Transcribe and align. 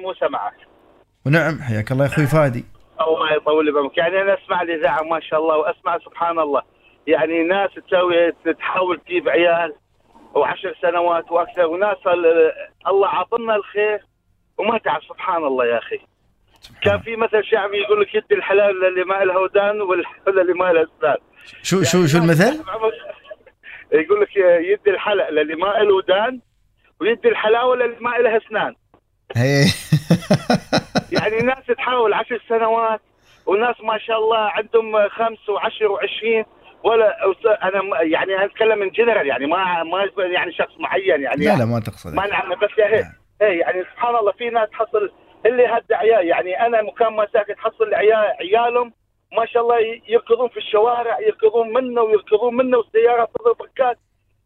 موسى 0.00 0.28
معك. 0.28 0.56
ونعم 1.26 1.58
حياك 1.62 1.92
الله 1.92 2.04
يا 2.04 2.10
أخوي 2.10 2.26
فادي. 2.26 2.64
الله 3.00 3.32
يطول 3.32 3.66
لي 3.66 3.72
بعمرك. 3.72 3.98
يعني 3.98 4.22
أنا 4.22 4.34
أسمع 4.34 4.62
الإذاعة 4.62 5.02
ما 5.02 5.20
شاء 5.20 5.40
الله 5.40 5.56
وأسمع 5.56 5.98
سبحان 5.98 6.38
الله. 6.38 6.62
يعني 7.06 7.42
ناس 7.42 7.70
تسوي 7.74 8.32
تحاول 8.58 9.00
تجيب 9.00 9.28
عيال 9.28 9.74
وعشر 10.34 10.74
سنوات 10.82 11.30
وأكثر. 11.32 11.66
وناس 11.66 12.06
ال- 12.06 12.52
الله 12.88 13.08
عطنا 13.08 13.56
الخير 13.56 14.00
وما 14.58 14.78
تعرف 14.78 15.04
سبحان 15.04 15.44
الله 15.44 15.66
يا 15.66 15.78
أخي. 15.78 15.98
كان 16.82 16.98
في 17.00 17.16
مثل 17.16 17.44
شعبي 17.44 17.76
يقول 17.76 18.00
لك 18.00 18.14
يد 18.14 18.32
الحلال 18.32 18.84
اللي 18.86 19.04
ما 19.04 19.24
لها 19.24 19.38
ودان 19.38 19.80
والحلال 19.80 20.40
اللي 20.40 20.52
ما 20.54 20.72
لها 20.72 20.82
اسنان 20.82 21.16
شو 21.62 21.82
شو 21.82 22.06
شو 22.06 22.18
المثل؟ 22.18 22.64
يقول 23.92 24.20
لك 24.20 24.36
يد 24.36 24.88
الحلال 24.88 25.38
اللي 25.38 25.54
ما 25.56 25.66
له 25.66 25.94
ودان 25.94 26.40
ويد 27.00 27.26
الحلاوه 27.26 27.74
اللي 27.74 27.96
ما 28.00 28.10
لها 28.10 28.36
اسنان. 28.36 28.74
هي 29.36 29.64
يعني 31.20 31.38
ناس 31.38 31.66
تحاول 31.76 32.12
عشر 32.12 32.42
سنوات 32.48 33.00
وناس 33.46 33.76
ما 33.80 33.98
شاء 33.98 34.18
الله 34.18 34.38
عندهم 34.38 35.08
خمس 35.08 35.48
وعشر 35.48 35.90
وعشرين 35.90 36.44
ولا 36.84 37.16
أنا 37.62 38.02
يعني 38.02 38.44
أتكلم 38.44 38.78
من 38.78 38.90
جنرال 38.90 39.26
يعني 39.26 39.46
ما 39.46 39.82
ما 39.82 40.24
يعني 40.24 40.52
شخص 40.52 40.72
معين 40.78 41.22
يعني 41.22 41.44
لا 41.44 41.56
لا 41.56 41.64
ما 41.64 41.80
تقصد. 41.80 42.14
ما 42.14 42.26
نعم 42.26 42.54
بس 42.54 42.78
يا 42.78 42.86
هيك 42.86 43.06
هي 43.42 43.58
يعني 43.58 43.84
سبحان 43.84 44.16
الله 44.16 44.32
في 44.32 44.50
ناس 44.50 44.70
تحصل 44.70 45.10
اللي 45.46 45.66
هد 45.66 45.92
عيال 45.92 46.26
يعني 46.26 46.66
أنا 46.66 46.82
مكان 46.82 47.12
ما 47.12 47.26
ساكن 47.32 47.54
تحصل 47.54 47.94
عيال 47.94 48.32
عيالهم 48.40 48.92
ما 49.38 49.46
شاء 49.46 49.62
الله 49.62 49.76
يركضون 50.08 50.48
في 50.48 50.56
الشوارع 50.56 51.20
يركضون 51.20 51.72
منه 51.72 52.02
ويركضون 52.02 52.56
منه 52.56 52.78
والسيارة 52.78 53.28
تضرب 53.38 53.56
بركات 53.56 53.98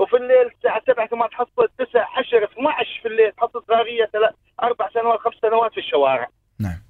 وفي 0.00 0.16
الليل 0.16 0.46
الساعة 0.56 0.82
7 0.86 1.06
كمان 1.06 1.28
تحصل 1.30 1.68
9 1.78 2.08
10 2.18 2.44
12 2.44 3.00
في 3.02 3.08
الليل 3.08 3.32
تحصل 3.32 3.62
صغارية 3.68 4.04
ثلاث 4.12 4.34
أربع 4.62 4.88
سنوات 4.94 5.18
خمس 5.18 5.34
سنوات 5.42 5.72
في 5.72 5.80
الشوارع. 5.80 6.28
نعم. 6.58 6.82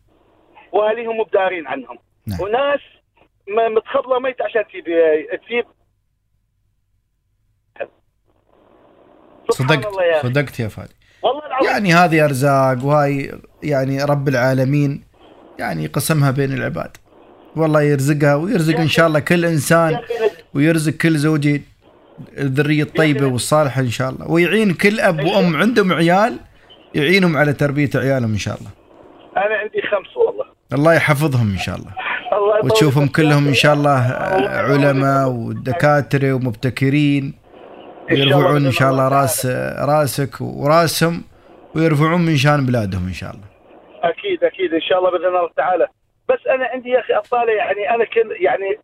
واهاليهم 0.73 1.21
مبدارين 1.21 1.67
عنهم. 1.67 1.99
نعم. 2.27 2.41
وناس 2.41 2.80
متخبلة 3.77 4.19
ميت 4.19 4.43
عشان 4.43 4.65
تجيب 4.69 4.85
تجيب. 5.47 5.65
الله 9.61 10.05
يا 10.05 10.23
صدقت. 10.23 10.27
صدقت 10.27 10.61
يا 10.61 10.69
فادي. 10.69 10.95
والله 11.23 11.47
العظيم. 11.47 11.71
يعني 11.71 11.93
هذه 11.93 12.24
أرزاق 12.24 12.85
وهاي 12.85 13.41
يعني 13.63 14.05
رب 14.05 14.29
العالمين 14.29 15.05
يعني 15.59 15.87
قسمها 15.87 16.30
بين 16.30 16.52
العباد. 16.52 16.97
والله 17.57 17.83
يرزقها 17.83 18.35
ويرزق 18.35 18.79
إن 18.79 18.89
شاء 18.89 19.07
الله 19.07 19.21
كل 19.21 19.45
إنسان 19.45 20.01
ويرزق 20.55 20.93
كل 20.93 21.17
زوجين. 21.17 21.65
الذرية 22.38 22.82
الطيبة 22.82 23.26
والصالحة 23.26 23.80
إن 23.80 23.90
شاء 23.90 24.10
الله. 24.10 24.30
ويعين 24.30 24.74
كل 24.74 25.01
أب 25.01 25.24
وأم 25.24 25.57
عندهم 25.57 25.93
عيال 25.93 26.38
يعينهم 26.95 27.37
على 27.37 27.52
تربية 27.52 27.90
عيالهم 27.95 28.30
إن 28.32 28.38
شاء 28.38 28.59
الله. 28.59 28.71
أنا 29.37 29.54
عندي 29.57 29.82
خمس 29.82 30.16
والله. 30.16 30.45
الله 30.73 30.95
يحفظهم 30.95 31.51
إن 31.51 31.59
شاء 31.59 31.77
الله. 31.77 31.90
الله 32.32 32.65
وتشوفهم. 32.65 33.09
كلهم 33.09 33.46
إن 33.49 33.54
شاء 33.54 33.74
الله 33.74 33.99
علماء 34.49 35.29
ودكاتره 35.29 36.32
ومبتكرين 36.32 37.35
ويرفعون 38.10 38.66
إن 38.66 38.73
شاء 38.73 38.90
الله 38.90 39.09
راس 39.09 39.46
راسك 39.93 40.40
وراسهم 40.40 41.23
ويرفعون 41.74 42.21
من 42.21 42.37
شان 42.37 42.66
بلادهم 42.66 43.07
إن 43.07 43.12
شاء 43.12 43.30
الله. 43.30 43.45
أكيد 44.02 44.45
أكيد. 44.45 44.74
إن 44.74 44.80
شاء 44.80 44.99
الله 44.99 45.10
بإذن 45.10 45.27
الله 45.27 45.51
تعالى. 45.57 45.87
بس 46.29 46.38
أنا 46.55 46.66
عندي 46.66 46.88
يا 46.88 47.01
أخي 47.01 47.12
اطفالي 47.15 47.52
يعني 47.52 47.95
أنا 47.95 48.05
كن 48.05 48.29
يعني 48.40 48.79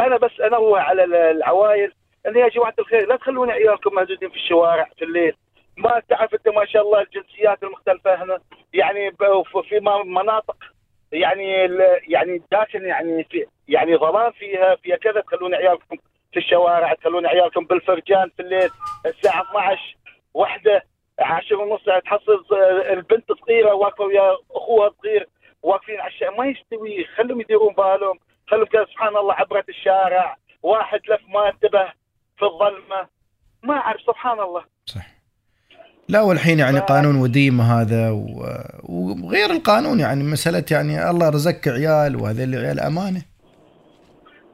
أنا 0.00 0.16
بس 0.16 0.30
أنوه 0.46 0.80
على 0.80 1.04
ال- 1.04 1.14
العوائل 1.36 1.92
ان 2.26 2.36
يا 2.36 2.48
جماعة 2.48 2.74
الخير 2.78 3.08
لا 3.08 3.16
تخلون 3.16 3.50
عيالكم 3.50 3.94
موجودين 3.94 4.30
في 4.30 4.36
الشوارع 4.36 4.88
في 4.98 5.04
الليل. 5.04 5.36
ما 5.76 6.02
تعرف 6.08 6.34
أنت 6.34 6.48
ما 6.48 6.64
شاء 6.66 6.82
الله 6.82 7.00
الجنسيات 7.00 7.62
المختلفة 7.62 8.22
هنا 8.22 8.38
يعني 8.72 9.12
في 9.68 9.80
مناطق 10.04 10.56
يعني 11.12 11.52
يعني 12.08 12.42
داخل 12.52 12.84
يعني 12.84 13.24
في 13.24 13.46
يعني 13.68 13.96
ظلام 13.96 14.32
فيها 14.32 14.74
فيها 14.74 14.96
كذا. 14.96 15.20
تخلون 15.20 15.54
عيالكم 15.54 15.96
في 16.32 16.38
الشوارع 16.38 16.94
تخلون 16.94 17.26
عيالكم 17.26 17.64
بالفرجان 17.64 18.30
في 18.36 18.42
الليل 18.42 18.70
الساعة 19.06 19.42
12 19.42 19.96
واحدة 20.34 20.82
عشر 21.18 21.56
ونص 21.56 21.84
تحصل 22.04 22.44
البنت 22.90 23.32
صغيرة 23.32 23.74
واقفة 23.74 24.04
ويا 24.04 24.36
أخوها 24.50 24.90
صغير 25.02 25.26
واقفين 25.62 26.00
على 26.00 26.08
الشارع. 26.10 26.36
ما 26.36 26.46
يستوي 26.46 27.04
خلهم 27.04 27.40
يديرون 27.40 27.74
بالهم 27.74 28.18
خلهم 28.46 28.64
كذا. 28.64 28.84
سبحان 28.84 29.16
الله 29.16 29.34
عبرت 29.34 29.68
الشارع 29.68 30.36
واحد 30.62 31.00
لف 31.08 31.20
ما 31.28 31.48
انتبه. 31.48 31.92
في 32.42 32.48
الظلمة. 32.54 33.06
ما 33.62 33.74
أعرف 33.74 34.00
سبحان 34.00 34.40
الله. 34.40 34.64
صح. 34.86 35.06
لا 36.08 36.20
والحين 36.22 36.58
يعني 36.58 36.78
قانون 36.78 37.16
وديمة 37.16 37.64
هذا 37.80 38.10
و- 38.10 39.22
وغير 39.24 39.50
القانون 39.50 40.00
يعني 40.00 40.22
مسألة 40.24 40.64
يعني 40.70 41.10
الله 41.10 41.28
رزقك 41.28 41.68
عيال 41.68 42.16
وهذا 42.22 42.44
العيال 42.44 42.80
أمانة. 42.80 43.22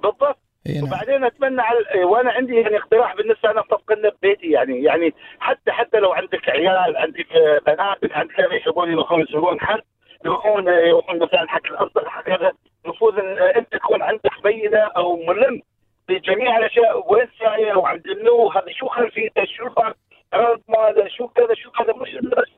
بالضبط. 0.03 0.38
إي 0.66 0.75
نعم. 0.75 0.84
وبعدين 0.84 1.25
أتمنى 1.25 1.60
على 1.62 2.04
وأنا 2.04 2.31
عندي 2.32 2.54
يعني 2.54 2.76
اقتراح 2.76 3.16
بالنسبة 3.16 3.50
أنا 3.50 3.62
طبقنا 3.62 4.09
ببيتي 4.22 4.50
يعني. 4.50 4.82
يعني 4.84 5.15
حتى 5.41 5.70
حتى 5.72 5.99
لو 5.99 6.12
عندك 6.12 6.49
عيال 6.49 6.97
عندك 6.97 7.26
بنات 7.66 7.99
عندك 8.12 8.38
يحبون 8.60 8.91
يروحون 8.91 9.20
يسوون 9.20 9.60
حل 9.60 9.82
يروحون 10.25 10.69
يروحون 10.69 11.16
مثلا 11.19 11.49
حق 11.49 11.66
الاصدق 11.66 12.09
حق 12.09 12.28
هذا 12.31 12.53
المفروض 12.84 13.19
إن 13.19 13.38
أنت 13.56 13.72
تكون 13.72 14.03
عندك 14.03 14.43
بينة 14.44 14.78
أو 14.97 15.16
ملم 15.16 15.62
بجميع 16.09 16.59
الأشياء. 16.59 17.12
وين 17.12 17.26
ساير 17.38 17.78
وعند 17.78 18.03
منو 18.09 18.49
هذا 18.50 18.72
شو 18.78 18.88
خلفيته 18.88 19.44
شو 19.44 19.66
الفرق 19.66 19.97
عرض 20.32 20.60
ماله 20.69 21.09
شو 21.09 21.28
كذا 21.28 21.55
شو 21.55 21.70
كذا 21.70 21.93
مش 21.97 22.15
بس 22.15 22.49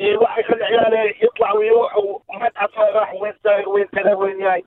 يروح 0.00 0.38
يخلي 0.38 0.64
عياله 0.64 1.14
ويروح 1.84 2.22
وما 2.28 2.48
تعرف 2.48 2.78
راح 2.78 3.14
وين 3.14 3.32
ساير 3.44 3.68
وين 3.68 3.84
كذا 3.84 4.14
وين 4.14 4.38
جاي 4.38 4.64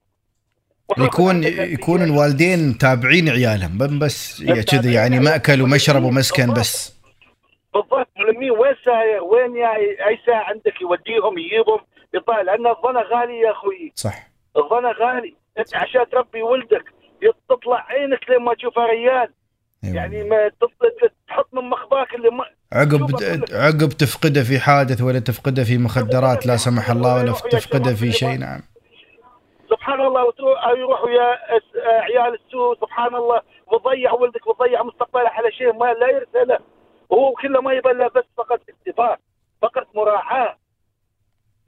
يكون 0.98 1.44
يكون 1.44 2.04
الوالدين 2.04 2.78
تابعين 2.78 3.30
عيالهم 3.30 4.00
بس 4.00 4.40
يا 4.40 4.62
كذا 4.62 4.92
يعني 4.92 5.20
مأكل 5.20 5.62
ومشرب 5.62 6.04
ومسكن 6.04 6.54
بس. 6.54 6.98
بالضبط. 7.74 8.08
ملمين 8.20 8.52
وين 8.52 8.76
ساير 8.86 9.24
وين 9.24 9.54
جاي 9.54 10.08
أي 10.08 10.20
ساعة 10.26 10.44
عندك 10.44 10.82
يوديهم 10.82 11.38
يجيبهم؟ 11.38 11.80
يطلع 12.14 12.42
لأن 12.42 12.68
الظنا 12.68 13.02
غالي 13.02 13.40
يا 13.40 13.52
أخوي. 13.52 13.92
صح. 13.96 14.28
الظنا 14.58 14.92
غالي. 14.92 15.36
أنت 15.60 15.76
عشان 15.76 16.10
تربي 16.12 16.42
ولدك 16.42 16.94
تطلع 17.50 17.86
عينك 17.90 18.30
لما 18.30 18.54
تشوفه 18.54 18.86
ريال 18.86 19.34
أيوة. 19.84 19.96
يعني 19.96 20.24
ما 20.24 20.52
تحط 21.28 21.48
من 21.54 21.70
مخباك 21.70 22.16
اللي 22.16 22.30
ما 22.30 22.46
عقب 22.78 23.02
عقب 23.52 23.90
تفقده 23.90 24.44
في 24.44 24.60
حادث 24.60 25.02
ولا 25.02 25.20
تفقده 25.20 25.64
في 25.64 25.78
مخدرات 25.78 26.46
لا 26.46 26.58
سمح 26.58 26.90
الله 26.90 27.16
ولا 27.16 27.32
تفقده 27.32 27.94
في 27.96 28.12
شيء 28.12 28.38
نعم. 28.40 28.62
سبحان 29.70 30.02
الله 30.02 30.26
وتروح 30.26 30.64
أو 30.68 30.76
يروحوا 30.76 31.10
يا 31.10 31.58
اس- 31.58 31.76
آه، 31.76 32.00
عيال 32.02 32.34
السوق 32.34 32.82
سبحان 32.82 33.16
الله. 33.16 33.42
وتضيع 33.68 34.12
ولدك 34.14 34.48
وتضيع 34.48 34.84
مستقبله 34.84 35.30
على 35.30 35.52
شيء 35.52 35.74
ما 35.74 35.94
لا 35.94 36.08
يرثى 36.10 36.44
له 36.46 36.60
وهو 37.10 37.34
كله 37.34 37.62
ما 37.62 37.74
يبى 37.74 37.90
له 37.90 38.08
بس 38.08 38.24
فقط 38.38 38.62
اتفاق 38.88 39.20
فقط 39.62 39.88
مراعاة. 39.96 40.58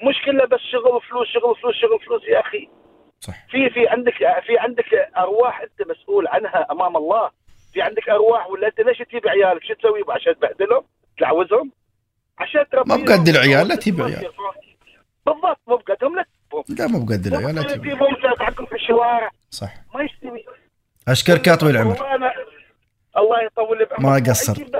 مش 0.03 0.15
كله 0.25 0.45
بس 0.45 0.59
شغل 0.71 1.01
فلوس 1.09 1.27
شغل 1.27 1.55
فلوس 1.61 1.75
شغل 1.75 1.99
فلوس 2.07 2.23
يا 2.23 2.39
أخي. 2.39 2.69
صح. 3.19 3.33
في 3.51 3.69
في 3.69 3.87
عندك 3.87 4.13
في 4.47 4.57
عندك 4.59 4.93
أرواح 5.17 5.61
أنت 5.61 5.89
مسؤول 5.89 6.27
عنها 6.27 6.67
أمام 6.71 6.97
الله. 6.97 7.29
في 7.73 7.81
عندك 7.81 8.09
أرواح 8.09 8.47
ولا 8.49 8.67
انت 8.67 8.79
ليش 8.81 8.97
تجيب 8.97 9.27
عيالك؟ 9.27 9.63
شو 9.63 9.73
تسوي 9.73 10.03
عشان 10.09 10.35
تبهدلهم؟ 10.35 10.83
تلعوزهم 11.19 11.71
عشان 12.39 12.65
تربيهم. 12.71 12.99
ما 12.99 13.05
بقد 13.05 13.27
العيال 13.27 13.67
لا 13.67 13.75
تجيب 13.75 14.01
عيال. 14.01 14.31
بالضبط 15.25 15.59
مو 15.67 15.77
بقدهم 15.77 16.15
لا 16.15 16.25
تجيبهم 16.51 16.77
لا 16.79 16.87
مو 16.87 17.05
بقد 17.05 17.27
العيال 17.27 17.55
لا 17.55 17.61
تجيب. 17.61 17.81
تجيبهم 17.81 18.15
تعكم 18.39 18.65
في 18.65 18.75
الشوارع. 18.75 19.29
صح. 19.49 19.73
ما 19.95 20.03
يستوي 20.03 20.45
أشكرك 21.07 21.47
يا 21.47 21.55
طويل 21.55 21.75
العمر. 21.75 21.97
الله 23.17 23.43
يطول 23.43 23.85
بعمرك. 23.85 24.25
ما 24.25 24.31
قصرت. 24.31 24.75